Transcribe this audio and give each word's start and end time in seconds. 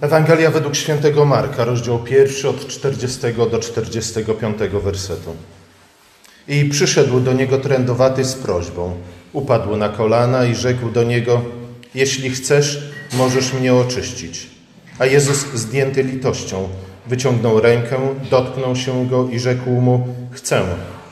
Ewangelia 0.00 0.50
według 0.50 0.76
świętego 0.76 1.24
Marka, 1.24 1.64
rozdział 1.64 1.98
pierwszy 1.98 2.48
od 2.48 2.66
40 2.66 3.20
do 3.50 3.58
45 3.58 4.58
wersetu. 4.72 5.34
I 6.48 6.64
przyszedł 6.64 7.20
do 7.20 7.32
niego 7.32 7.58
trędowaty 7.58 8.24
z 8.24 8.34
prośbą. 8.34 8.94
Upadł 9.32 9.76
na 9.76 9.88
kolana 9.88 10.44
i 10.44 10.54
rzekł 10.54 10.90
do 10.90 11.02
niego: 11.02 11.42
Jeśli 11.94 12.30
chcesz, 12.30 12.92
możesz 13.12 13.52
mnie 13.52 13.74
oczyścić. 13.74 14.50
A 14.98 15.06
Jezus, 15.06 15.46
zdjęty 15.54 16.02
litością, 16.02 16.68
wyciągnął 17.06 17.60
rękę, 17.60 17.96
dotknął 18.30 18.76
się 18.76 19.06
go 19.06 19.28
i 19.28 19.38
rzekł 19.38 19.70
mu: 19.70 20.08
Chcę, 20.30 20.62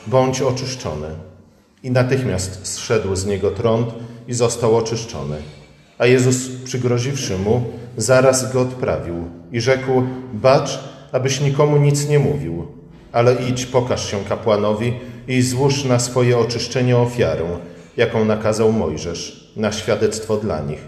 bądź 0.06 0.40
oczyszczony. 0.40 1.08
I 1.82 1.90
natychmiast 1.90 2.66
zszedł 2.66 3.16
z 3.16 3.26
niego 3.26 3.50
trąd 3.50 3.88
i 4.28 4.34
został 4.34 4.76
oczyszczony. 4.76 5.36
A 5.98 6.06
Jezus, 6.06 6.48
przygroziwszy 6.64 7.38
mu, 7.38 7.64
zaraz 7.96 8.52
go 8.52 8.60
odprawił 8.60 9.14
i 9.52 9.60
rzekł: 9.60 10.02
Bacz, 10.32 10.78
abyś 11.12 11.40
nikomu 11.40 11.76
nic 11.76 12.08
nie 12.08 12.18
mówił, 12.18 12.66
ale 13.12 13.34
idź, 13.34 13.66
pokaż 13.66 14.10
się 14.10 14.24
kapłanowi 14.28 14.92
i 15.28 15.42
złóż 15.42 15.84
na 15.84 15.98
swoje 15.98 16.38
oczyszczenie 16.38 16.96
ofiarę, 16.96 17.44
jaką 17.96 18.24
nakazał 18.24 18.72
Mojżesz, 18.72 19.52
na 19.56 19.72
świadectwo 19.72 20.36
dla 20.36 20.60
nich. 20.60 20.80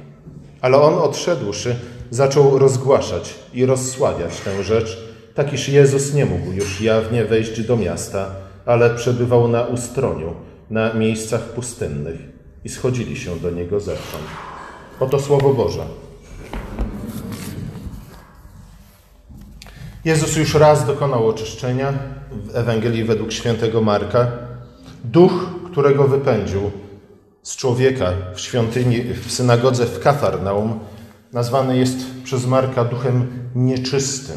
Ale 0.60 0.80
on 0.80 0.94
odszedłszy, 0.94 1.76
zaczął 2.10 2.58
rozgłaszać 2.58 3.34
i 3.54 3.66
rozsławiać 3.66 4.40
tę 4.40 4.64
rzecz, 4.64 4.98
tak 5.34 5.52
iż 5.52 5.68
Jezus 5.68 6.14
nie 6.14 6.26
mógł 6.26 6.52
już 6.52 6.80
jawnie 6.80 7.24
wejść 7.24 7.60
do 7.60 7.76
miasta, 7.76 8.30
ale 8.66 8.90
przebywał 8.90 9.48
na 9.48 9.62
ustroniu, 9.62 10.34
na 10.70 10.94
miejscach 10.94 11.40
pustynnych 11.40 12.18
i 12.64 12.68
schodzili 12.68 13.16
się 13.16 13.36
do 13.36 13.50
niego 13.50 13.80
zewsząd. 13.80 14.24
Oto 15.00 15.20
Słowo 15.20 15.54
Boże. 15.54 15.86
Jezus 20.04 20.36
już 20.36 20.54
raz 20.54 20.86
dokonał 20.86 21.28
oczyszczenia 21.28 21.92
w 22.32 22.56
Ewangelii 22.56 23.04
według 23.04 23.32
świętego 23.32 23.80
Marka. 23.80 24.26
Duch, 25.04 25.32
którego 25.70 26.08
wypędził 26.08 26.70
z 27.42 27.56
człowieka 27.56 28.12
w 28.34 28.40
świątyni, 28.40 29.02
w 29.02 29.32
synagodze 29.32 29.86
w 29.86 30.00
Kafarnaum, 30.00 30.80
nazwany 31.32 31.78
jest 31.78 31.96
przez 32.24 32.46
Marka 32.46 32.84
duchem 32.84 33.26
nieczystym. 33.54 34.36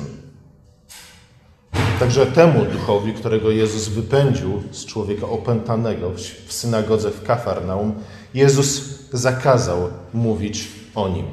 Także 1.99 2.25
temu 2.25 2.65
duchowi, 2.65 3.13
którego 3.13 3.51
Jezus 3.51 3.87
wypędził 3.87 4.63
z 4.71 4.85
człowieka 4.85 5.27
opętanego 5.27 6.11
w 6.45 6.53
synagodze 6.53 7.11
w 7.11 7.23
Kafarnaum, 7.23 7.93
Jezus 8.33 8.99
zakazał 9.11 9.89
mówić 10.13 10.67
o 10.95 11.09
nim. 11.09 11.25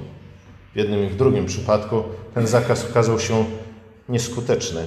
W 0.75 0.77
jednym 0.77 1.05
i 1.05 1.09
w 1.09 1.17
drugim 1.17 1.47
przypadku 1.47 2.03
ten 2.35 2.47
zakaz 2.47 2.85
okazał 2.91 3.21
się 3.21 3.45
nieskuteczny. 4.09 4.87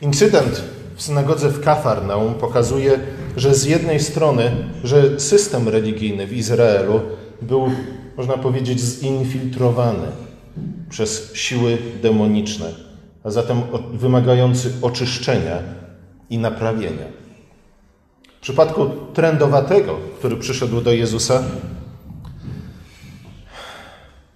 Incydent 0.00 0.62
w 0.96 1.02
synagodze 1.02 1.48
w 1.48 1.60
Kafarnaum 1.60 2.34
pokazuje, 2.34 3.00
że 3.36 3.54
z 3.54 3.64
jednej 3.64 4.00
strony, 4.00 4.50
że 4.84 5.20
system 5.20 5.68
religijny 5.68 6.26
w 6.26 6.32
Izraelu 6.32 7.00
był, 7.42 7.70
można 8.16 8.38
powiedzieć, 8.38 8.80
zinfiltrowany 8.80 10.06
przez 10.90 11.34
siły 11.34 11.78
demoniczne, 12.02 12.72
a 13.24 13.30
zatem 13.30 13.62
wymagający 13.92 14.72
oczyszczenia 14.82 15.58
i 16.30 16.38
naprawienia. 16.38 17.06
W 18.38 18.42
przypadku 18.42 18.90
trendowatego, 19.14 19.98
który 20.18 20.36
przyszedł 20.36 20.80
do 20.80 20.92
Jezusa, 20.92 21.42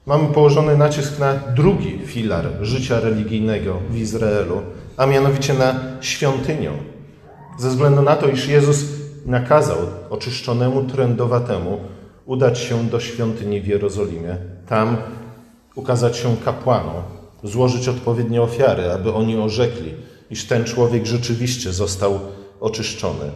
mamy 0.06 0.28
położony 0.28 0.76
nacisk 0.76 1.18
na 1.18 1.34
drugi 1.34 1.98
filar 2.06 2.46
życia 2.60 3.00
religijnego 3.00 3.80
w 3.90 3.96
Izraelu, 3.96 4.62
a 4.96 5.06
mianowicie 5.06 5.54
na 5.54 5.74
świątynię. 6.00 6.70
Ze 7.58 7.68
względu 7.68 8.02
na 8.02 8.16
to, 8.16 8.28
iż 8.28 8.48
Jezus 8.48 8.84
nakazał 9.26 9.78
oczyszczonemu 10.10 10.84
trendowatemu 10.84 11.80
udać 12.26 12.58
się 12.58 12.84
do 12.84 13.00
świątyni 13.00 13.60
w 13.60 13.66
Jerozolimie, 13.66 14.36
tam 14.68 14.96
ukazać 15.74 16.16
się 16.16 16.36
kapłanom, 16.44 17.02
złożyć 17.42 17.88
odpowiednie 17.88 18.42
ofiary, 18.42 18.92
aby 18.92 19.12
oni 19.12 19.36
orzekli, 19.36 19.94
iż 20.30 20.46
ten 20.46 20.64
człowiek 20.64 21.06
rzeczywiście 21.06 21.72
został 21.72 22.20
oczyszczony. 22.60 23.30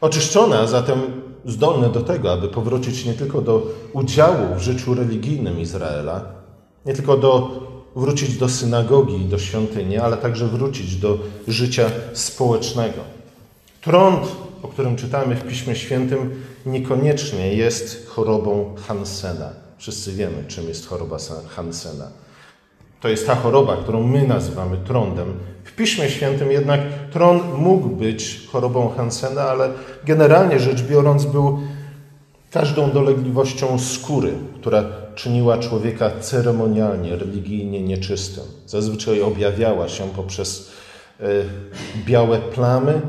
Oczyszczony, 0.00 0.58
a 0.58 0.66
zatem 0.66 1.25
zdolny 1.46 1.88
do 1.88 2.00
tego, 2.00 2.32
aby 2.32 2.48
powrócić 2.48 3.04
nie 3.04 3.14
tylko 3.14 3.40
do 3.40 3.66
udziału 3.92 4.54
w 4.56 4.60
życiu 4.60 4.94
religijnym 4.94 5.60
Izraela, 5.60 6.24
nie 6.86 6.94
tylko 6.94 7.16
do 7.16 7.60
wrócić 7.96 8.36
do 8.36 8.48
synagogi 8.48 9.24
do 9.24 9.38
świątyni, 9.38 9.98
ale 9.98 10.16
także 10.16 10.46
wrócić 10.46 10.96
do 10.96 11.18
życia 11.48 11.90
społecznego. 12.12 13.00
Trąd, 13.80 14.26
o 14.62 14.68
którym 14.68 14.96
czytamy 14.96 15.34
w 15.34 15.48
Piśmie 15.48 15.76
Świętym, 15.76 16.42
niekoniecznie 16.66 17.54
jest 17.54 18.08
chorobą 18.08 18.74
Hansena. 18.86 19.50
Wszyscy 19.78 20.12
wiemy, 20.12 20.44
czym 20.48 20.68
jest 20.68 20.86
choroba 20.88 21.16
Hansena. 21.48 22.08
To 23.00 23.08
jest 23.08 23.26
ta 23.26 23.34
choroba, 23.34 23.76
którą 23.76 24.02
my 24.02 24.26
nazywamy 24.26 24.76
trądem. 24.76 25.34
Piśmie 25.76 26.10
Świętym 26.10 26.52
jednak 26.52 26.80
trąd 27.12 27.58
mógł 27.58 27.88
być 27.88 28.40
chorobą 28.52 28.88
Hansena, 28.88 29.42
ale 29.42 29.68
generalnie 30.04 30.60
rzecz 30.60 30.82
biorąc 30.82 31.24
był 31.24 31.58
każdą 32.50 32.90
dolegliwością 32.90 33.78
skóry, 33.78 34.32
która 34.60 34.84
czyniła 35.14 35.58
człowieka 35.58 36.10
ceremonialnie, 36.20 37.16
religijnie 37.16 37.82
nieczystym. 37.82 38.44
Zazwyczaj 38.66 39.22
objawiała 39.22 39.88
się 39.88 40.08
poprzez 40.16 40.70
e, 41.20 41.24
białe 42.06 42.38
plamy, 42.38 43.00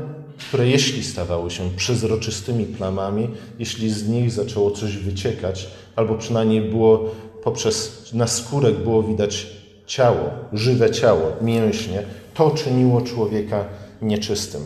które 0.48 0.68
jeśli 0.68 1.04
stawały 1.04 1.50
się 1.50 1.70
przezroczystymi 1.76 2.64
plamami, 2.64 3.30
jeśli 3.58 3.90
z 3.90 4.08
nich 4.08 4.30
zaczęło 4.30 4.70
coś 4.70 4.96
wyciekać, 4.96 5.68
albo 5.96 6.14
przynajmniej 6.14 6.60
było 6.60 7.14
poprzez 7.44 8.04
naskórek 8.12 8.74
było 8.74 9.02
widać 9.02 9.46
ciało, 9.86 10.30
żywe 10.52 10.90
ciało, 10.90 11.32
mięśnie, 11.40 12.02
to 12.38 12.50
czyniło 12.50 13.00
człowieka 13.00 13.64
nieczystym. 14.02 14.64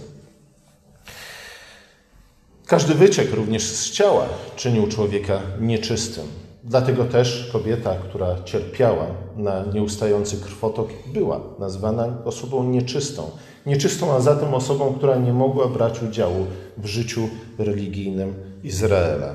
Każdy 2.67 2.95
wyciek 2.95 3.35
również 3.35 3.63
z 3.63 3.91
ciała 3.91 4.27
czynił 4.57 4.87
człowieka 4.87 5.41
nieczystym. 5.61 6.25
Dlatego 6.65 7.05
też 7.05 7.51
kobieta, 7.53 7.95
która 7.95 8.43
cierpiała 8.45 9.07
na 9.37 9.65
nieustający 9.75 10.37
krwotok, 10.37 10.89
była 11.07 11.41
nazwana 11.59 12.17
osobą 12.25 12.65
nieczystą. 12.65 13.31
Nieczystą, 13.67 14.13
a 14.13 14.21
zatem 14.21 14.55
osobą, 14.55 14.95
która 14.95 15.17
nie 15.17 15.33
mogła 15.33 15.69
brać 15.69 16.03
udziału 16.03 16.47
w 16.79 16.87
życiu 16.87 17.29
religijnym 17.59 18.35
Izraela. 18.65 19.35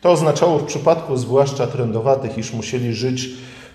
To 0.00 0.10
oznaczało 0.10 0.58
w 0.58 0.64
przypadku 0.64 1.16
zwłaszcza 1.16 1.66
trędowatych, 1.66 2.38
iż 2.38 2.52
musieli 2.52 2.94
żyć 2.94 3.28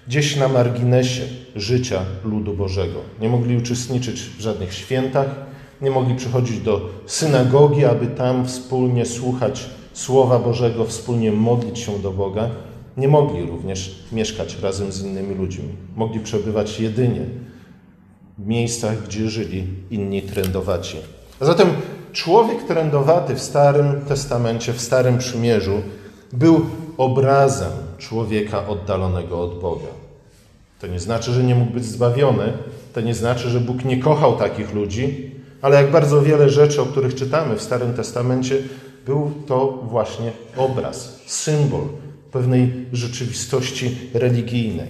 gdzieś 0.07 0.35
na 0.35 0.47
marginesie 0.47 1.21
życia 1.55 2.01
ludu 2.25 2.53
Bożego. 2.53 2.99
Nie 3.21 3.29
mogli 3.29 3.57
uczestniczyć 3.57 4.21
w 4.21 4.41
żadnych 4.41 4.73
świętach, 4.73 5.27
nie 5.81 5.91
mogli 5.91 6.15
przychodzić 6.15 6.59
do 6.59 6.89
synagogi, 7.05 7.85
aby 7.85 8.07
tam 8.07 8.47
wspólnie 8.47 9.05
słuchać 9.05 9.69
Słowa 9.93 10.39
Bożego, 10.39 10.85
wspólnie 10.85 11.31
modlić 11.31 11.79
się 11.79 11.99
do 11.99 12.11
Boga. 12.11 12.49
Nie 12.97 13.07
mogli 13.07 13.45
również 13.45 14.05
mieszkać 14.11 14.57
razem 14.61 14.91
z 14.91 15.01
innymi 15.03 15.35
ludźmi. 15.35 15.69
Mogli 15.95 16.19
przebywać 16.19 16.79
jedynie 16.79 17.21
w 18.37 18.47
miejscach, 18.47 19.03
gdzie 19.03 19.29
żyli 19.29 19.67
inni 19.91 20.21
trędowaci. 20.21 20.97
A 21.39 21.45
zatem 21.45 21.67
człowiek 22.11 22.63
trędowaty 22.63 23.35
w 23.35 23.41
Starym 23.41 24.01
Testamencie, 24.07 24.73
w 24.73 24.81
Starym 24.81 25.17
Przymierzu 25.17 25.81
był 26.33 26.65
obrazem 26.97 27.71
człowieka 28.01 28.67
oddalonego 28.67 29.43
od 29.43 29.59
Boga. 29.59 29.91
To 30.81 30.87
nie 30.87 30.99
znaczy, 30.99 31.31
że 31.31 31.43
nie 31.43 31.55
mógł 31.55 31.73
być 31.73 31.85
zbawiony, 31.85 32.53
to 32.93 33.01
nie 33.01 33.15
znaczy, 33.15 33.49
że 33.49 33.59
Bóg 33.59 33.85
nie 33.85 33.97
kochał 33.97 34.37
takich 34.37 34.73
ludzi, 34.73 35.31
ale 35.61 35.75
jak 35.75 35.91
bardzo 35.91 36.21
wiele 36.21 36.49
rzeczy, 36.49 36.81
o 36.81 36.85
których 36.85 37.15
czytamy 37.15 37.55
w 37.55 37.61
Starym 37.61 37.93
Testamencie, 37.93 38.57
był 39.05 39.31
to 39.47 39.79
właśnie 39.83 40.31
obraz, 40.57 41.21
symbol 41.25 41.87
pewnej 42.31 42.85
rzeczywistości 42.93 43.97
religijnej. 44.13 44.87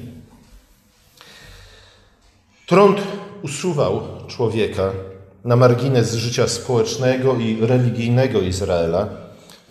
Trąd 2.68 3.02
usuwał 3.42 4.02
człowieka 4.28 4.92
na 5.46 5.56
margines 5.56 6.14
życia 6.14 6.48
społecznego 6.48 7.36
i 7.36 7.58
religijnego 7.62 8.42
Izraela, 8.42 9.10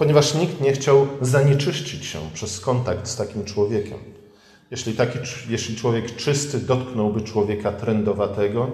ponieważ 0.00 0.34
nikt 0.34 0.60
nie 0.60 0.72
chciał 0.72 1.06
zanieczyścić 1.20 2.04
się 2.04 2.18
przez 2.34 2.60
kontakt 2.60 3.08
z 3.08 3.16
takim 3.16 3.44
człowiekiem. 3.44 3.98
Jeśli, 4.70 4.94
taki, 4.94 5.18
jeśli 5.48 5.76
człowiek 5.76 6.16
czysty 6.16 6.58
dotknąłby 6.58 7.20
człowieka 7.20 7.72
trędowatego, 7.72 8.70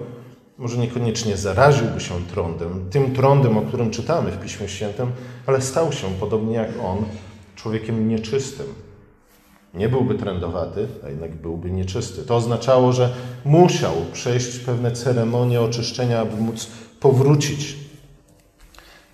może 0.57 0.77
niekoniecznie 0.77 1.37
zaraziłby 1.37 1.99
się 1.99 2.13
trądem, 2.31 2.89
tym 2.89 3.13
trądem, 3.13 3.57
o 3.57 3.61
którym 3.61 3.91
czytamy 3.91 4.31
w 4.31 4.39
Piśmie 4.39 4.67
Świętym, 4.67 5.11
ale 5.45 5.61
stał 5.61 5.91
się, 5.91 6.07
podobnie 6.19 6.55
jak 6.55 6.69
on, 6.83 7.05
człowiekiem 7.55 8.09
nieczystym. 8.09 8.65
Nie 9.73 9.89
byłby 9.89 10.15
trędowaty, 10.15 10.87
a 11.05 11.09
jednak 11.09 11.35
byłby 11.35 11.71
nieczysty. 11.71 12.23
To 12.23 12.35
oznaczało, 12.35 12.93
że 12.93 13.13
musiał 13.45 13.93
przejść 14.13 14.59
pewne 14.59 14.91
ceremonie 14.91 15.61
oczyszczenia, 15.61 16.19
aby 16.19 16.41
móc 16.41 16.67
powrócić 16.99 17.75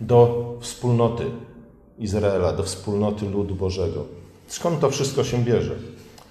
do 0.01 0.43
wspólnoty 0.61 1.25
Izraela, 1.99 2.53
do 2.53 2.63
wspólnoty 2.63 3.25
ludu 3.29 3.55
Bożego. 3.55 4.05
Skąd 4.47 4.79
to 4.79 4.89
wszystko 4.89 5.23
się 5.23 5.37
bierze? 5.37 5.75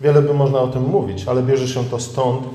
Wiele 0.00 0.22
by 0.22 0.34
można 0.34 0.60
o 0.60 0.68
tym 0.68 0.82
mówić, 0.82 1.24
ale 1.26 1.42
bierze 1.42 1.68
się 1.68 1.84
to 1.84 2.00
stąd, 2.00 2.46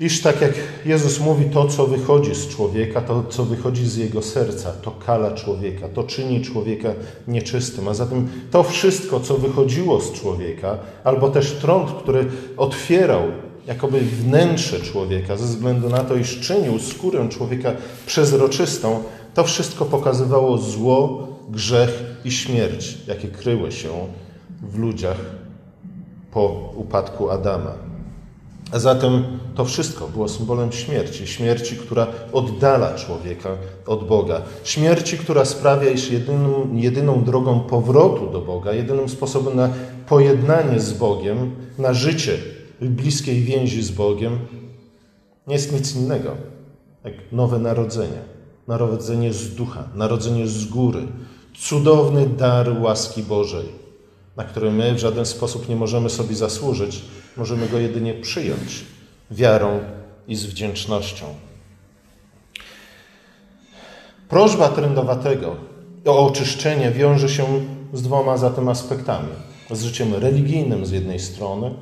iż 0.00 0.22
tak 0.22 0.40
jak 0.40 0.52
Jezus 0.86 1.20
mówi, 1.20 1.44
to 1.44 1.68
co 1.68 1.86
wychodzi 1.86 2.34
z 2.34 2.48
człowieka, 2.48 3.00
to 3.00 3.24
co 3.28 3.44
wychodzi 3.44 3.86
z 3.86 3.96
jego 3.96 4.22
serca, 4.22 4.72
to 4.72 4.90
kala 4.90 5.34
człowieka, 5.34 5.88
to 5.88 6.02
czyni 6.02 6.40
człowieka 6.40 6.88
nieczystym. 7.28 7.88
A 7.88 7.94
zatem 7.94 8.28
to 8.50 8.62
wszystko, 8.62 9.20
co 9.20 9.36
wychodziło 9.36 10.00
z 10.00 10.12
człowieka, 10.12 10.78
albo 11.04 11.28
też 11.28 11.52
trąd, 11.52 11.90
który 11.90 12.26
otwierał 12.56 13.22
jakoby 13.66 14.00
wnętrze 14.00 14.80
człowieka, 14.80 15.36
ze 15.36 15.44
względu 15.44 15.88
na 15.88 16.04
to, 16.04 16.16
iż 16.16 16.40
czynił 16.40 16.78
skórę 16.78 17.28
człowieka 17.28 17.72
przezroczystą, 18.06 19.02
to 19.34 19.44
wszystko 19.44 19.84
pokazywało 19.84 20.58
zło, 20.58 21.29
grzech 21.48 22.02
i 22.24 22.30
śmierć, 22.30 22.98
jakie 23.06 23.28
kryły 23.28 23.72
się 23.72 23.88
w 24.62 24.78
ludziach 24.78 25.16
po 26.30 26.72
upadku 26.76 27.30
Adama. 27.30 27.74
A 28.72 28.78
zatem 28.78 29.24
to 29.54 29.64
wszystko 29.64 30.08
było 30.08 30.28
symbolem 30.28 30.72
śmierci. 30.72 31.26
Śmierci, 31.26 31.76
która 31.76 32.06
oddala 32.32 32.94
człowieka 32.94 33.50
od 33.86 34.06
Boga. 34.06 34.42
Śmierci, 34.64 35.18
która 35.18 35.44
sprawia, 35.44 35.90
iż 35.90 36.10
jedyną, 36.10 36.68
jedyną 36.74 37.24
drogą 37.24 37.60
powrotu 37.60 38.26
do 38.26 38.40
Boga, 38.40 38.72
jedynym 38.72 39.08
sposobem 39.08 39.56
na 39.56 39.70
pojednanie 40.08 40.80
z 40.80 40.92
Bogiem, 40.92 41.50
na 41.78 41.94
życie 41.94 42.38
w 42.80 42.88
bliskiej 42.88 43.42
więzi 43.42 43.82
z 43.82 43.90
Bogiem, 43.90 44.38
nie 45.46 45.54
jest 45.54 45.72
nic 45.72 45.96
innego 45.96 46.30
jak 47.04 47.14
nowe 47.32 47.58
narodzenie. 47.58 48.39
Narodzenie 48.68 49.32
z 49.32 49.54
ducha, 49.54 49.84
narodzenie 49.94 50.46
z 50.46 50.64
góry. 50.64 51.06
Cudowny 51.58 52.26
dar 52.26 52.82
łaski 52.82 53.22
Bożej, 53.22 53.68
na 54.36 54.44
który 54.44 54.70
my 54.70 54.94
w 54.94 54.98
żaden 54.98 55.26
sposób 55.26 55.68
nie 55.68 55.76
możemy 55.76 56.10
sobie 56.10 56.36
zasłużyć, 56.36 57.02
możemy 57.36 57.68
go 57.68 57.78
jedynie 57.78 58.14
przyjąć 58.14 58.84
wiarą 59.30 59.80
i 60.28 60.36
z 60.36 60.46
wdzięcznością. 60.46 61.26
Prośba 64.28 64.68
trędowatego 64.68 65.56
o 66.06 66.26
oczyszczenie 66.26 66.90
wiąże 66.90 67.28
się 67.28 67.44
z 67.92 68.02
dwoma 68.02 68.36
zatem 68.36 68.68
aspektami. 68.68 69.28
Z 69.70 69.82
życiem 69.82 70.14
religijnym 70.14 70.86
z 70.86 70.90
jednej 70.90 71.18
strony, 71.18 71.74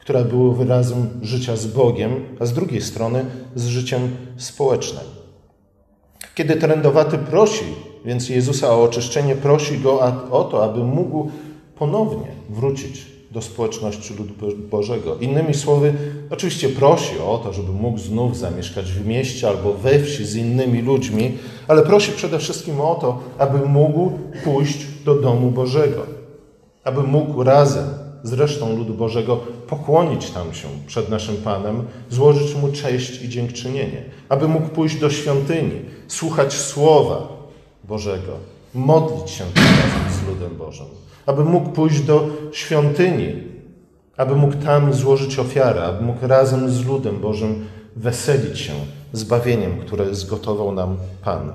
które 0.00 0.24
było 0.24 0.52
wyrazem 0.52 1.08
życia 1.22 1.56
z 1.56 1.66
Bogiem, 1.66 2.36
a 2.40 2.46
z 2.46 2.52
drugiej 2.52 2.82
strony 2.82 3.24
z 3.54 3.66
życiem 3.66 4.16
społecznym. 4.36 5.15
Kiedy 6.36 6.56
trędowaty 6.56 7.18
prosi 7.18 7.64
więc 8.04 8.28
Jezusa 8.28 8.70
o 8.70 8.82
oczyszczenie, 8.82 9.34
prosi 9.34 9.78
go 9.78 10.00
o 10.30 10.44
to, 10.44 10.64
aby 10.64 10.84
mógł 10.84 11.30
ponownie 11.78 12.26
wrócić 12.50 13.06
do 13.30 13.42
społeczności 13.42 14.14
ludu 14.14 14.34
Bożego. 14.70 15.16
Innymi 15.16 15.54
słowy, 15.54 15.94
oczywiście 16.30 16.68
prosi 16.68 17.18
o 17.26 17.38
to, 17.38 17.52
żeby 17.52 17.72
mógł 17.72 17.98
znów 17.98 18.38
zamieszkać 18.38 18.92
w 18.92 19.06
mieście 19.06 19.48
albo 19.48 19.72
we 19.72 19.98
wsi 19.98 20.24
z 20.24 20.36
innymi 20.36 20.82
ludźmi, 20.82 21.38
ale 21.68 21.82
prosi 21.82 22.12
przede 22.12 22.38
wszystkim 22.38 22.80
o 22.80 22.94
to, 22.94 23.18
aby 23.38 23.68
mógł 23.68 24.10
pójść 24.44 24.86
do 25.04 25.14
domu 25.14 25.50
Bożego, 25.50 26.02
aby 26.84 27.02
mógł 27.02 27.42
razem 27.42 27.86
z 28.22 28.32
resztą 28.32 28.76
ludu 28.76 28.94
Bożego 28.94 29.40
pokłonić 29.68 30.30
tam 30.30 30.54
się 30.54 30.68
przed 30.86 31.08
naszym 31.08 31.36
Panem, 31.36 31.86
złożyć 32.10 32.54
Mu 32.54 32.72
cześć 32.72 33.22
i 33.22 33.28
dziękczynienie, 33.28 34.02
aby 34.28 34.48
mógł 34.48 34.68
pójść 34.68 34.96
do 34.96 35.10
świątyni, 35.10 35.80
słuchać 36.08 36.54
Słowa 36.54 37.28
Bożego, 37.84 38.32
modlić 38.74 39.30
się 39.30 39.44
razem 39.44 40.12
z 40.12 40.28
ludem 40.28 40.56
Bożym, 40.56 40.86
aby 41.26 41.44
mógł 41.44 41.70
pójść 41.70 42.00
do 42.00 42.28
świątyni, 42.52 43.32
aby 44.16 44.36
mógł 44.36 44.54
tam 44.54 44.94
złożyć 44.94 45.38
ofiarę, 45.38 45.84
aby 45.84 46.04
mógł 46.04 46.26
razem 46.26 46.70
z 46.70 46.86
ludem 46.86 47.20
Bożym 47.20 47.66
weselić 47.96 48.58
się 48.58 48.72
zbawieniem, 49.12 49.78
które 49.78 50.14
zgotował 50.14 50.72
nam 50.72 50.96
Pan. 51.24 51.52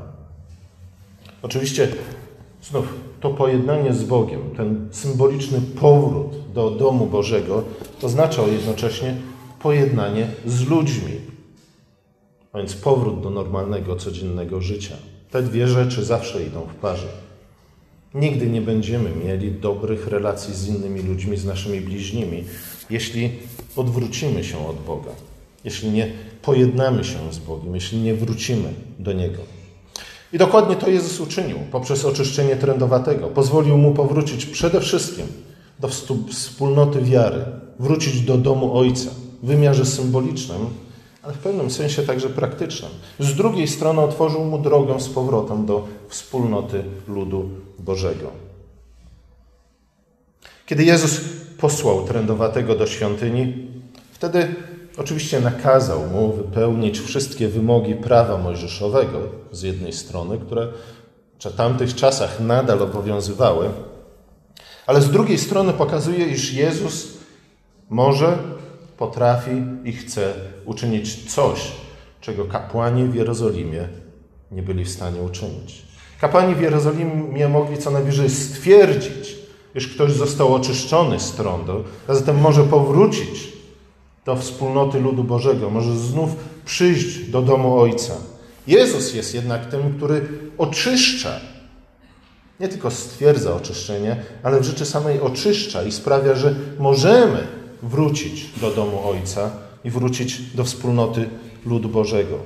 Oczywiście 1.41 1.87
znów 2.63 3.10
to 3.21 3.29
pojednanie 3.29 3.93
z 3.93 4.03
Bogiem, 4.03 4.39
ten 4.57 4.87
symboliczny 4.91 5.61
powrót 5.79 6.51
do 6.53 6.71
domu 6.71 7.05
Bożego 7.05 7.63
oznaczał 8.01 8.47
jednocześnie 8.47 9.15
pojednanie 9.61 10.27
z 10.45 10.67
ludźmi, 10.67 11.11
a 12.53 12.57
więc 12.57 12.75
powrót 12.75 13.21
do 13.21 13.29
normalnego, 13.29 13.95
codziennego 13.95 14.61
życia. 14.61 14.95
Te 15.31 15.43
dwie 15.43 15.67
rzeczy 15.67 16.05
zawsze 16.05 16.43
idą 16.43 16.61
w 16.61 16.75
parze. 16.75 17.07
Nigdy 18.13 18.47
nie 18.47 18.61
będziemy 18.61 19.09
mieli 19.25 19.51
dobrych 19.51 20.07
relacji 20.07 20.53
z 20.53 20.67
innymi 20.67 21.01
ludźmi, 21.01 21.37
z 21.37 21.45
naszymi 21.45 21.81
bliźnimi, 21.81 22.43
jeśli 22.89 23.29
odwrócimy 23.75 24.43
się 24.43 24.67
od 24.67 24.75
Boga, 24.75 25.11
jeśli 25.63 25.89
nie 25.89 26.11
pojednamy 26.41 27.03
się 27.03 27.33
z 27.33 27.39
Bogiem, 27.39 27.75
jeśli 27.75 27.97
nie 27.99 28.15
wrócimy 28.15 28.73
do 28.99 29.13
Niego. 29.13 29.60
I 30.33 30.37
dokładnie 30.37 30.75
to 30.75 30.89
Jezus 30.89 31.19
uczynił 31.19 31.57
poprzez 31.71 32.05
oczyszczenie 32.05 32.55
trędowatego. 32.55 33.27
Pozwolił 33.27 33.77
mu 33.77 33.93
powrócić 33.93 34.45
przede 34.45 34.81
wszystkim 34.81 35.27
do 35.79 35.87
wspólnoty 36.29 37.01
wiary, 37.01 37.45
wrócić 37.79 38.21
do 38.21 38.37
domu 38.37 38.77
Ojca 38.77 39.09
w 39.43 39.47
wymiarze 39.47 39.85
symbolicznym, 39.85 40.57
ale 41.23 41.33
w 41.33 41.37
pewnym 41.37 41.71
sensie 41.71 42.01
także 42.01 42.29
praktycznym. 42.29 42.91
Z 43.19 43.35
drugiej 43.35 43.67
strony 43.67 44.01
otworzył 44.01 44.43
mu 44.43 44.59
drogę 44.59 44.99
z 44.99 45.09
powrotem 45.09 45.65
do 45.65 45.87
wspólnoty 46.09 46.83
ludu 47.07 47.49
Bożego. 47.79 48.31
Kiedy 50.65 50.83
Jezus 50.83 51.21
posłał 51.57 52.05
trędowatego 52.05 52.75
do 52.75 52.87
świątyni, 52.87 53.67
wtedy 54.11 54.55
oczywiście 55.01 55.39
nakazał 55.39 56.07
mu 56.07 56.33
wypełnić 56.33 56.99
wszystkie 56.99 57.47
wymogi 57.47 57.95
prawa 57.95 58.37
mojżeszowego 58.37 59.19
z 59.51 59.61
jednej 59.61 59.93
strony, 59.93 60.37
które 60.37 60.67
w 61.39 61.55
tamtych 61.55 61.95
czasach 61.95 62.39
nadal 62.39 62.81
obowiązywały, 62.81 63.69
ale 64.87 65.01
z 65.01 65.11
drugiej 65.11 65.37
strony 65.37 65.73
pokazuje, 65.73 66.25
iż 66.25 66.53
Jezus 66.53 67.07
może 67.89 68.37
potrafi 68.97 69.51
i 69.83 69.91
chce 69.91 70.33
uczynić 70.65 71.33
coś, 71.33 71.71
czego 72.21 72.45
kapłani 72.45 73.03
w 73.05 73.15
Jerozolimie 73.15 73.87
nie 74.51 74.61
byli 74.61 74.85
w 74.85 74.89
stanie 74.89 75.21
uczynić. 75.21 75.81
Kapłani 76.19 76.55
w 76.55 76.61
Jerozolimie 76.61 77.49
mogli 77.49 77.77
co 77.77 77.91
najwyżej 77.91 78.29
stwierdzić, 78.29 79.35
iż 79.75 79.87
ktoś 79.87 80.11
został 80.11 80.55
oczyszczony 80.55 81.19
z 81.19 81.31
trądu, 81.31 81.83
a 82.07 82.13
zatem 82.13 82.41
może 82.41 82.63
powrócić 82.63 83.50
do 84.25 84.35
wspólnoty 84.35 84.99
ludu 84.99 85.23
Bożego, 85.23 85.69
może 85.69 85.97
znów 85.97 86.29
przyjść 86.65 87.29
do 87.29 87.41
domu 87.41 87.79
Ojca. 87.79 88.13
Jezus 88.67 89.13
jest 89.13 89.35
jednak 89.35 89.65
tym, 89.65 89.93
który 89.97 90.27
oczyszcza. 90.57 91.39
Nie 92.59 92.67
tylko 92.67 92.91
stwierdza 92.91 93.55
oczyszczenie, 93.55 94.15
ale 94.43 94.59
w 94.59 94.63
rzeczy 94.63 94.85
samej 94.85 95.19
oczyszcza 95.19 95.83
i 95.83 95.91
sprawia, 95.91 96.35
że 96.35 96.55
możemy 96.79 97.47
wrócić 97.83 98.45
do 98.61 98.71
domu 98.71 99.09
Ojca 99.09 99.51
i 99.83 99.89
wrócić 99.89 100.41
do 100.41 100.63
wspólnoty 100.63 101.29
ludu 101.65 101.89
Bożego. 101.89 102.37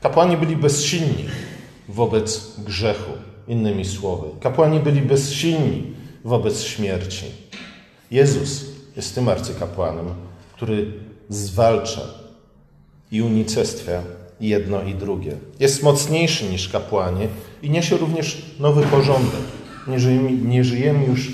Kapłani 0.00 0.36
byli 0.36 0.56
bezsilni 0.56 1.24
wobec 1.88 2.54
grzechu, 2.58 3.12
innymi 3.48 3.84
słowy. 3.84 4.28
Kapłani 4.40 4.80
byli 4.80 5.02
bezsilni 5.02 5.82
wobec 6.24 6.62
śmierci. 6.62 7.26
Jezus 8.10 8.69
jest 8.96 9.14
tym 9.14 9.28
arcykapłanem, 9.28 10.06
który 10.54 10.92
zwalcza 11.28 12.00
i 13.12 13.22
unicestwia 13.22 14.02
jedno 14.40 14.82
i 14.82 14.94
drugie. 14.94 15.36
Jest 15.60 15.82
mocniejszy 15.82 16.44
niż 16.44 16.68
kapłani 16.68 17.28
i 17.62 17.70
niesie 17.70 17.96
również 17.96 18.42
nowy 18.60 18.82
porządek. 18.82 19.40
Nie 19.86 20.00
żyjemy, 20.00 20.32
nie 20.32 20.64
żyjemy 20.64 21.06
już 21.06 21.32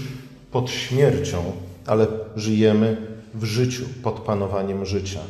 pod 0.53 0.71
śmiercią, 0.71 1.53
ale 1.87 2.07
żyjemy 2.37 2.97
w 3.35 3.45
życiu, 3.45 3.85
pod 4.03 4.21
panowaniem 4.21 4.87
życia. 4.87 5.21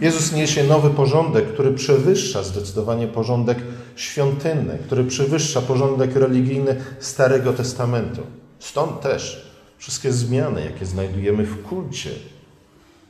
Jezus 0.00 0.32
niesie 0.32 0.64
nowy 0.64 0.90
porządek, 0.90 1.52
który 1.52 1.72
przewyższa 1.72 2.42
zdecydowanie 2.42 3.06
porządek 3.06 3.58
świątynny, 3.96 4.78
który 4.86 5.04
przewyższa 5.04 5.62
porządek 5.62 6.16
religijny 6.16 6.76
Starego 7.00 7.52
Testamentu. 7.52 8.22
Stąd 8.58 9.00
też 9.00 9.53
wszystkie 9.78 10.12
zmiany, 10.12 10.64
jakie 10.64 10.86
znajdujemy 10.86 11.44
w 11.44 11.62
kulcie 11.62 12.10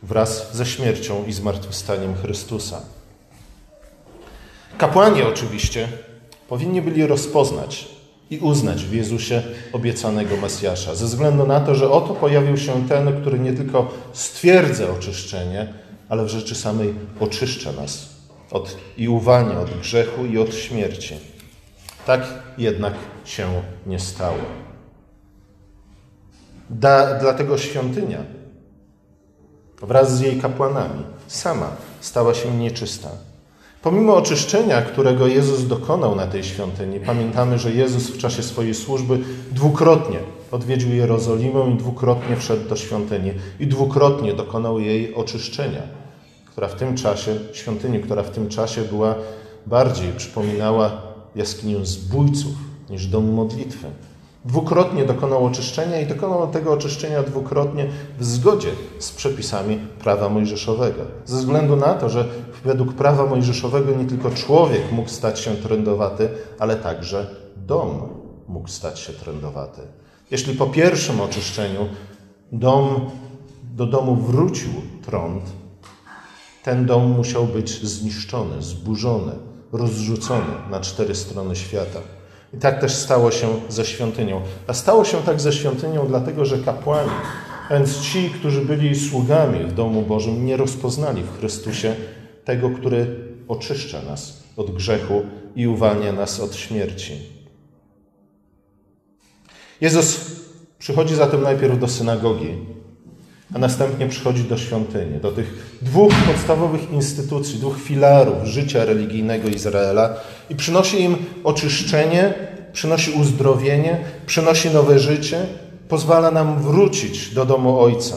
wraz 0.02 0.56
ze 0.56 0.66
śmiercią 0.66 1.24
i 1.26 1.32
zmartwychwstaniem 1.32 2.14
Chrystusa. 2.14 2.80
Kapłani 4.78 5.22
oczywiście 5.22 5.88
powinni 6.48 6.82
byli 6.82 7.06
rozpoznać 7.06 7.88
i 8.30 8.38
uznać 8.38 8.84
w 8.84 8.92
Jezusie 8.92 9.42
obiecanego 9.72 10.36
Mesjasza. 10.36 10.94
Ze 10.94 11.06
względu 11.06 11.46
na 11.46 11.60
to, 11.60 11.74
że 11.74 11.90
oto 11.90 12.14
pojawił 12.14 12.56
się 12.56 12.88
ten, 12.88 13.20
który 13.20 13.38
nie 13.38 13.52
tylko 13.52 13.90
stwierdza 14.12 14.90
oczyszczenie, 14.90 15.72
ale 16.08 16.24
w 16.24 16.28
rzeczy 16.28 16.54
samej 16.54 16.94
oczyszcza 17.20 17.72
nas 17.72 18.08
od 18.50 18.76
i 18.96 19.08
uwania 19.08 19.60
od 19.60 19.80
grzechu 19.80 20.24
i 20.24 20.38
od 20.38 20.54
śmierci. 20.54 21.14
Tak 22.06 22.42
jednak 22.58 22.94
się 23.24 23.62
nie 23.86 23.98
stało. 23.98 24.63
Da, 26.70 27.18
dlatego 27.18 27.58
świątynia 27.58 28.18
wraz 29.82 30.16
z 30.16 30.20
jej 30.20 30.40
kapłanami 30.40 31.04
sama 31.26 31.70
stała 32.00 32.34
się 32.34 32.58
nieczysta. 32.58 33.08
Pomimo 33.82 34.16
oczyszczenia, 34.16 34.82
którego 34.82 35.26
Jezus 35.26 35.66
dokonał 35.66 36.16
na 36.16 36.26
tej 36.26 36.44
świątyni, 36.44 37.00
pamiętamy, 37.00 37.58
że 37.58 37.72
Jezus 37.72 38.10
w 38.10 38.18
czasie 38.18 38.42
swojej 38.42 38.74
służby 38.74 39.18
dwukrotnie 39.52 40.18
odwiedził 40.50 40.90
Jerozolimę 40.90 41.70
i 41.74 41.78
dwukrotnie 41.78 42.36
wszedł 42.36 42.68
do 42.68 42.76
świątyni 42.76 43.32
i 43.60 43.66
dwukrotnie 43.66 44.34
dokonał 44.34 44.80
jej 44.80 45.14
oczyszczenia, 45.14 45.82
która 46.46 46.68
w 46.68 46.74
tym 46.74 46.96
czasie, 46.96 47.36
świątyni, 47.52 48.00
która 48.00 48.22
w 48.22 48.30
tym 48.30 48.48
czasie 48.48 48.82
była 48.82 49.14
bardziej 49.66 50.12
przypominała 50.12 51.02
jaskinię 51.34 51.86
zbójców 51.86 52.54
niż 52.90 53.06
dom 53.06 53.32
modlitwy. 53.32 53.86
Dwukrotnie 54.44 55.04
dokonał 55.04 55.46
oczyszczenia 55.46 56.00
i 56.00 56.06
dokonał 56.06 56.48
tego 56.50 56.72
oczyszczenia 56.72 57.22
dwukrotnie 57.22 57.86
w 58.18 58.24
zgodzie 58.24 58.68
z 58.98 59.12
przepisami 59.12 59.78
prawa 59.98 60.28
mojżeszowego. 60.28 61.02
Ze 61.24 61.38
względu 61.38 61.76
na 61.76 61.94
to, 61.94 62.08
że 62.08 62.28
według 62.64 62.92
prawa 62.92 63.26
mojżeszowego 63.26 63.92
nie 63.92 64.04
tylko 64.04 64.30
człowiek 64.30 64.92
mógł 64.92 65.08
stać 65.08 65.40
się 65.40 65.54
trędowaty, 65.54 66.28
ale 66.58 66.76
także 66.76 67.26
dom 67.56 68.08
mógł 68.48 68.68
stać 68.68 68.98
się 68.98 69.12
trędowaty. 69.12 69.80
Jeśli 70.30 70.54
po 70.54 70.66
pierwszym 70.66 71.20
oczyszczeniu 71.20 71.88
dom, 72.52 73.10
do 73.76 73.86
domu 73.86 74.16
wrócił 74.16 74.70
trąd, 75.06 75.42
ten 76.62 76.86
dom 76.86 77.10
musiał 77.10 77.46
być 77.46 77.86
zniszczony, 77.86 78.62
zburzony, 78.62 79.32
rozrzucony 79.72 80.54
na 80.70 80.80
cztery 80.80 81.14
strony 81.14 81.56
świata. 81.56 82.00
I 82.56 82.60
tak 82.60 82.80
też 82.80 82.94
stało 82.94 83.30
się 83.30 83.48
ze 83.68 83.84
świątynią. 83.84 84.40
A 84.66 84.72
stało 84.72 85.04
się 85.04 85.22
tak 85.22 85.40
ze 85.40 85.52
świątynią, 85.52 86.06
dlatego 86.06 86.44
że 86.44 86.58
kapłani, 86.58 87.10
a 87.70 87.74
więc 87.74 88.00
ci, 88.00 88.30
którzy 88.30 88.60
byli 88.60 88.94
sługami 88.94 89.64
w 89.64 89.74
domu 89.74 90.02
Bożym, 90.02 90.46
nie 90.46 90.56
rozpoznali 90.56 91.22
w 91.22 91.38
Chrystusie 91.38 91.94
tego, 92.44 92.70
który 92.70 93.06
oczyszcza 93.48 94.02
nas 94.02 94.42
od 94.56 94.70
grzechu 94.70 95.22
i 95.56 95.66
uwalnia 95.66 96.12
nas 96.12 96.40
od 96.40 96.56
śmierci. 96.56 97.18
Jezus 99.80 100.20
przychodzi 100.78 101.14
zatem 101.14 101.42
najpierw 101.42 101.78
do 101.78 101.88
synagogi, 101.88 102.73
a 103.54 103.58
następnie 103.58 104.08
przychodzi 104.08 104.44
do 104.44 104.58
świątyni, 104.58 105.20
do 105.20 105.32
tych 105.32 105.78
dwóch 105.82 106.12
podstawowych 106.26 106.92
instytucji, 106.92 107.58
dwóch 107.58 107.76
filarów 107.78 108.44
życia 108.44 108.84
religijnego 108.84 109.48
Izraela 109.48 110.16
i 110.50 110.56
przynosi 110.56 111.02
im 111.02 111.16
oczyszczenie, 111.44 112.34
przynosi 112.72 113.10
uzdrowienie, 113.10 114.04
przynosi 114.26 114.70
nowe 114.70 114.98
życie, 114.98 115.46
pozwala 115.88 116.30
nam 116.30 116.62
wrócić 116.62 117.34
do 117.34 117.44
domu 117.44 117.80
Ojca. 117.80 118.16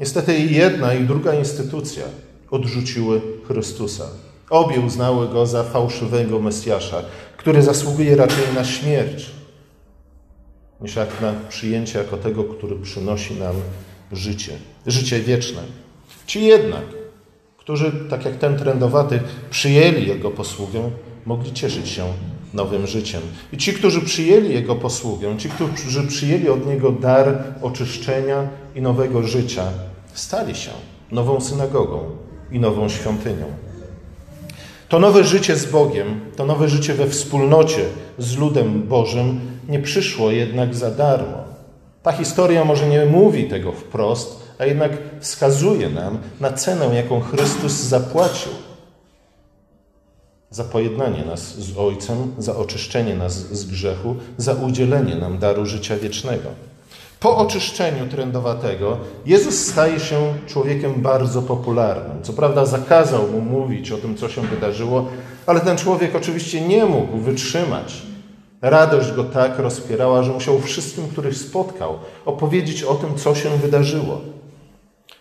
Niestety 0.00 0.38
i 0.38 0.54
jedna, 0.54 0.94
i 0.94 1.04
druga 1.04 1.34
instytucja 1.34 2.04
odrzuciły 2.50 3.20
Chrystusa. 3.48 4.04
Obie 4.50 4.80
uznały 4.80 5.28
go 5.28 5.46
za 5.46 5.64
fałszywego 5.64 6.40
Mesjasza, 6.40 7.02
który 7.36 7.62
zasługuje 7.62 8.16
raczej 8.16 8.44
na 8.54 8.64
śmierć, 8.64 9.30
niż 10.80 10.96
jak 10.96 11.20
na 11.20 11.32
przyjęcie 11.48 11.98
jako 11.98 12.16
tego, 12.16 12.44
który 12.44 12.76
przynosi 12.76 13.34
nam 13.34 13.54
życie, 14.12 14.52
życie 14.86 15.20
wieczne. 15.20 15.62
Ci 16.26 16.44
jednak, 16.44 16.84
którzy, 17.56 17.92
tak 18.10 18.24
jak 18.24 18.36
ten 18.36 18.56
trendowaty, 18.58 19.20
przyjęli 19.50 20.06
Jego 20.06 20.30
posługę, 20.30 20.90
mogli 21.26 21.52
cieszyć 21.52 21.88
się 21.88 22.04
nowym 22.54 22.86
życiem. 22.86 23.20
I 23.52 23.56
ci, 23.56 23.72
którzy 23.72 24.00
przyjęli 24.00 24.54
Jego 24.54 24.76
posługę, 24.76 25.38
ci, 25.38 25.48
którzy 25.48 26.06
przyjęli 26.06 26.48
od 26.48 26.66
Niego 26.66 26.92
dar 26.92 27.44
oczyszczenia 27.62 28.48
i 28.74 28.82
nowego 28.82 29.22
życia, 29.22 29.64
stali 30.14 30.54
się 30.54 30.70
nową 31.12 31.40
synagogą 31.40 32.10
i 32.52 32.60
nową 32.60 32.88
świątynią. 32.88 33.46
To 34.88 34.98
nowe 34.98 35.24
życie 35.24 35.56
z 35.56 35.66
Bogiem, 35.66 36.20
to 36.36 36.46
nowe 36.46 36.68
życie 36.68 36.94
we 36.94 37.08
wspólnocie 37.08 37.84
z 38.18 38.36
ludem 38.36 38.82
Bożym 38.82 39.40
nie 39.68 39.78
przyszło 39.78 40.30
jednak 40.30 40.74
za 40.74 40.90
darmo. 40.90 41.41
Ta 42.02 42.12
historia 42.12 42.64
może 42.64 42.88
nie 42.88 43.06
mówi 43.06 43.44
tego 43.44 43.72
wprost, 43.72 44.42
a 44.58 44.66
jednak 44.66 44.92
wskazuje 45.20 45.90
nam 45.90 46.18
na 46.40 46.52
cenę, 46.52 46.94
jaką 46.94 47.20
Chrystus 47.20 47.72
zapłacił 47.72 48.52
za 50.50 50.64
pojednanie 50.64 51.24
nas 51.24 51.58
z 51.58 51.78
Ojcem, 51.78 52.34
za 52.38 52.56
oczyszczenie 52.56 53.14
nas 53.14 53.34
z 53.34 53.64
grzechu, 53.64 54.16
za 54.36 54.54
udzielenie 54.54 55.14
nam 55.14 55.38
daru 55.38 55.66
życia 55.66 55.96
wiecznego. 55.96 56.48
Po 57.20 57.36
oczyszczeniu 57.36 58.08
trędowatego 58.08 58.98
Jezus 59.26 59.66
staje 59.66 60.00
się 60.00 60.34
człowiekiem 60.46 61.02
bardzo 61.02 61.42
popularnym. 61.42 62.22
Co 62.22 62.32
prawda 62.32 62.66
zakazał 62.66 63.28
mu 63.28 63.40
mówić 63.40 63.92
o 63.92 63.98
tym, 63.98 64.16
co 64.16 64.28
się 64.28 64.42
wydarzyło, 64.42 65.06
ale 65.46 65.60
ten 65.60 65.76
człowiek 65.76 66.16
oczywiście 66.16 66.60
nie 66.60 66.84
mógł 66.84 67.16
wytrzymać 67.16 68.02
Radość 68.62 69.12
go 69.12 69.24
tak 69.24 69.58
rozpierała, 69.58 70.22
że 70.22 70.32
musiał 70.32 70.60
wszystkim, 70.60 71.08
których 71.08 71.36
spotkał, 71.36 71.98
opowiedzieć 72.24 72.82
o 72.82 72.94
tym, 72.94 73.14
co 73.14 73.34
się 73.34 73.50
wydarzyło. 73.50 74.20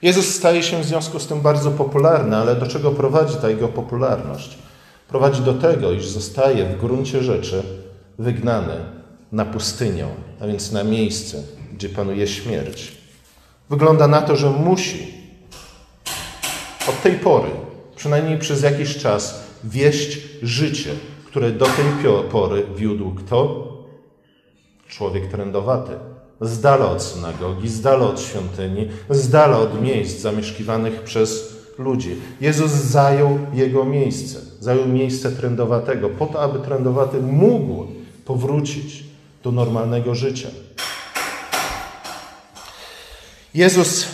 Jezus 0.02 0.36
staje 0.36 0.64
się 0.64 0.82
w 0.82 0.86
związku 0.86 1.20
z 1.20 1.28
tym 1.28 1.42
bardzo 1.42 1.72
popularny, 1.72 2.38
ale 2.38 2.56
do 2.56 2.68
czego 2.68 2.92
prowadzi 2.92 3.36
ta 3.36 3.50
jego 3.50 3.68
popularność? 3.68 4.58
Prowadzi 5.08 5.42
do 5.42 5.54
tego, 5.54 5.92
iż 5.92 6.08
zostaje 6.08 6.66
w 6.66 6.80
gruncie 6.80 7.24
rzeczy 7.24 7.64
wygnany 8.20 8.76
na 9.32 9.46
pustynię, 9.46 10.06
a 10.42 10.48
więc 10.48 10.72
na 10.72 10.84
miejsce, 10.84 11.44
gdzie 11.74 11.90
panuje 11.90 12.28
śmierć. 12.28 12.92
Wygląda 13.70 14.08
na 14.08 14.22
to, 14.22 14.36
że 14.36 14.50
musi 14.50 15.14
od 16.90 17.02
tej 17.02 17.14
pory, 17.14 17.50
przynajmniej 17.96 18.40
przez 18.40 18.62
jakiś 18.62 18.98
czas, 18.98 19.44
wieść 19.64 20.20
życie 20.42 20.92
które 21.32 21.52
do 21.52 21.66
tej 21.66 21.86
pory 22.32 22.64
wiódł 22.76 23.12
kto? 23.12 23.68
Człowiek 24.88 25.28
trędowaty. 25.28 25.92
Z 26.42 26.62
dala 26.62 26.86
od 26.92 27.04
synagogi, 27.04 27.70
z 27.70 27.82
dala 27.82 28.06
od 28.06 28.22
świątyni, 28.22 28.88
z 29.10 29.30
dala 29.30 29.58
od 29.58 29.82
miejsc 29.82 30.20
zamieszkiwanych 30.20 31.02
przez 31.02 31.58
ludzi. 31.78 32.16
Jezus 32.42 32.72
zajął 32.72 33.40
jego 33.54 33.86
miejsce, 33.86 34.40
zajął 34.60 34.88
miejsce 34.88 35.32
trędowatego, 35.32 36.10
po 36.10 36.26
to, 36.26 36.42
aby 36.42 36.60
trędowaty 36.60 37.22
mógł 37.22 37.88
powrócić 38.26 39.04
do 39.44 39.52
normalnego 39.52 40.16
życia. 40.16 40.50
Jezus 43.54 44.08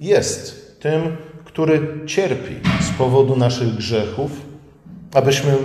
jest 0.00 0.80
tym, 0.80 1.16
który 1.44 2.00
cierpi 2.06 2.54
z 2.80 2.98
powodu 2.98 3.36
naszych 3.36 3.74
grzechów 3.74 4.47
abyśmy 5.14 5.56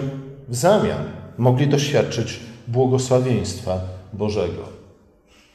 w 0.49 0.55
zamian 0.55 1.03
mogli 1.37 1.67
doświadczyć 1.67 2.39
błogosławieństwa 2.67 3.79
Bożego. 4.13 4.61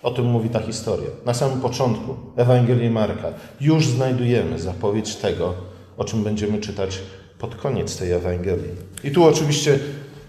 O 0.02 0.10
tym 0.10 0.24
mówi 0.24 0.48
ta 0.48 0.60
historia. 0.60 1.10
Na 1.24 1.34
samym 1.34 1.60
początku 1.60 2.16
Ewangelii 2.36 2.90
Marka 2.90 3.28
już 3.60 3.86
znajdujemy 3.86 4.58
zapowiedź 4.58 5.16
tego, 5.16 5.54
o 5.96 6.04
czym 6.04 6.24
będziemy 6.24 6.58
czytać 6.58 6.98
pod 7.38 7.54
koniec 7.54 7.96
tej 7.96 8.12
Ewangelii. 8.12 8.70
I 9.04 9.10
tu 9.10 9.24
oczywiście 9.24 9.78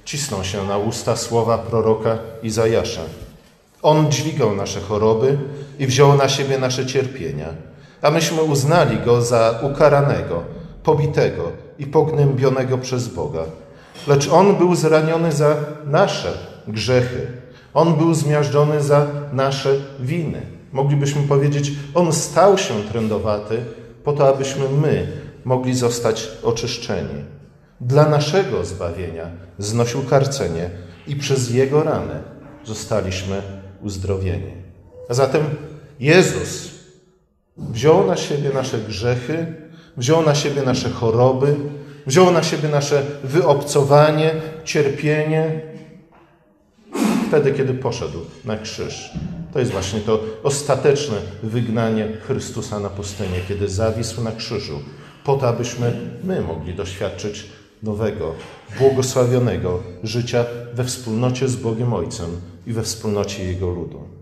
cisną 0.05 0.43
się 0.43 0.67
na 0.67 0.77
usta 0.77 1.15
słowa 1.15 1.57
proroka 1.57 2.17
Izajasza. 2.43 3.01
On 3.81 4.11
dźwigał 4.11 4.55
nasze 4.55 4.81
choroby 4.81 5.37
i 5.79 5.87
wziął 5.87 6.17
na 6.17 6.29
siebie 6.29 6.57
nasze 6.57 6.85
cierpienia, 6.85 7.47
a 8.01 8.11
myśmy 8.11 8.41
uznali 8.41 8.97
go 8.97 9.21
za 9.21 9.59
ukaranego, 9.63 10.43
pobitego 10.83 11.51
i 11.79 11.85
pognębionego 11.87 12.77
przez 12.77 13.07
Boga. 13.07 13.43
Lecz 14.07 14.29
On 14.29 14.55
był 14.55 14.75
zraniony 14.75 15.31
za 15.31 15.55
nasze 15.85 16.37
grzechy. 16.67 17.27
On 17.73 17.95
był 17.95 18.13
zmiażdżony 18.13 18.83
za 18.83 19.07
nasze 19.33 19.75
winy. 19.99 20.41
Moglibyśmy 20.73 21.21
powiedzieć, 21.21 21.71
On 21.93 22.13
stał 22.13 22.57
się 22.57 22.73
trędowaty 22.91 23.57
po 24.03 24.13
to, 24.13 24.27
abyśmy 24.27 24.69
my 24.69 25.07
mogli 25.45 25.75
zostać 25.75 26.31
oczyszczeni. 26.43 27.23
Dla 27.81 28.09
naszego 28.09 28.65
zbawienia 28.65 29.25
znosił 29.57 30.03
karcenie 30.03 30.69
i 31.07 31.15
przez 31.15 31.51
Jego 31.51 31.83
ranę 31.83 32.23
zostaliśmy 32.65 33.41
uzdrowieni. 33.81 34.51
A 35.09 35.13
zatem 35.13 35.43
Jezus 35.99 36.69
wziął 37.57 38.07
na 38.07 38.17
siebie 38.17 38.49
nasze 38.53 38.77
grzechy, 38.77 39.55
Wziął 39.99 40.23
na 40.23 40.35
siebie 40.35 40.61
nasze 40.61 40.89
choroby, 40.89 41.55
wziął 42.07 42.31
na 42.31 42.43
siebie 42.43 42.69
nasze 42.69 43.03
wyobcowanie, 43.23 44.31
cierpienie 44.65 45.61
wtedy, 47.27 47.51
kiedy 47.51 47.73
poszedł 47.73 48.19
na 48.45 48.57
krzyż. 48.57 49.11
To 49.53 49.59
jest 49.59 49.71
właśnie 49.71 49.99
to 49.99 50.19
ostateczne 50.43 51.17
wygnanie 51.43 52.07
Chrystusa 52.27 52.79
na 52.79 52.89
pustynię, 52.89 53.39
kiedy 53.47 53.67
zawisł 53.67 54.23
na 54.23 54.31
krzyżu, 54.31 54.79
po 55.23 55.35
to, 55.35 55.47
abyśmy 55.47 55.93
my 56.23 56.41
mogli 56.41 56.73
doświadczyć 56.73 57.45
nowego, 57.83 58.33
błogosławionego 58.79 59.83
życia 60.03 60.45
we 60.73 60.83
wspólnocie 60.83 61.47
z 61.47 61.55
Bogiem 61.55 61.93
Ojcem 61.93 62.41
i 62.67 62.73
we 62.73 62.83
wspólnocie 62.83 63.43
Jego 63.43 63.69
ludu. 63.69 64.18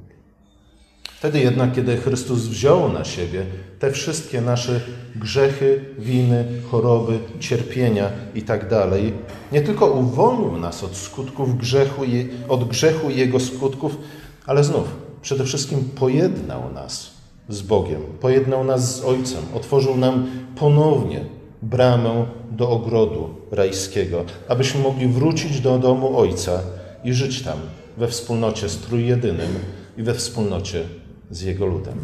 Wtedy 1.17 1.39
jednak, 1.39 1.74
kiedy 1.74 1.97
Chrystus 1.97 2.39
wziął 2.39 2.93
na 2.93 3.05
siebie 3.05 3.45
te 3.79 3.91
wszystkie 3.91 4.41
nasze 4.41 4.81
grzechy, 5.15 5.86
winy, 6.00 6.45
choroby, 6.71 7.19
cierpienia 7.39 8.09
i 8.36 8.41
tak 8.41 8.69
dalej, 8.69 9.13
nie 9.51 9.62
tylko 9.62 9.91
uwolnił 9.91 10.57
nas 10.57 10.83
od 10.83 10.97
skutków 10.97 11.57
grzechu, 11.57 12.01
od 12.50 12.67
grzechu 12.67 13.09
i 13.09 13.15
jego 13.15 13.39
skutków, 13.39 13.97
ale 14.45 14.63
znów 14.63 14.83
przede 15.21 15.45
wszystkim 15.45 15.83
pojednał 15.95 16.74
nas 16.74 17.12
z 17.50 17.62
Bogiem, 17.62 18.01
pojednał 18.21 18.63
nas 18.63 18.95
z 18.95 19.03
Ojcem, 19.03 19.43
otworzył 19.53 19.97
nam 19.97 20.27
ponownie 20.55 21.25
bramę 21.62 22.25
do 22.51 22.69
ogrodu 22.69 23.29
rajskiego, 23.51 24.25
abyśmy 24.47 24.81
mogli 24.81 25.07
wrócić 25.07 25.59
do 25.62 25.79
domu 25.79 26.17
Ojca 26.17 26.59
i 27.03 27.13
żyć 27.13 27.41
tam 27.41 27.57
we 27.97 28.07
wspólnocie 28.07 28.69
z 28.69 28.77
Trójjedynym 28.77 29.50
i 29.97 30.03
we 30.03 30.13
wspólnocie 30.13 30.83
z 31.31 31.41
Jego 31.41 31.65
ludem. 31.65 31.98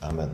Amen. 0.00 0.30